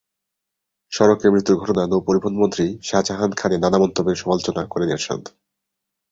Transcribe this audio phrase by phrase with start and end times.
[0.91, 5.21] সড়কে মৃত্যুর ঘটনায় নৌপরিবহনমন্ত্রী শাজাহান খানের নানা মন্তব্যের সমালোচনা করেন এরশাদ।